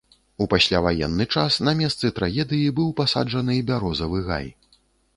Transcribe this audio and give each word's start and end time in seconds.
У 0.45 0.45
пасляваенны 0.53 1.27
час 1.35 1.59
на 1.69 1.75
месцы 1.83 2.13
трагедыі 2.21 2.75
быў 2.83 2.93
пасаджаны 3.03 3.63
бярозавы 3.71 4.29
гай. 4.35 4.47